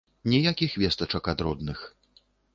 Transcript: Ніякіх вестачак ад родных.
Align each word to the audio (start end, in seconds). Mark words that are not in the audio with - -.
Ніякіх 0.31 0.71
вестачак 0.83 1.31
ад 1.35 1.45
родных. 1.51 1.87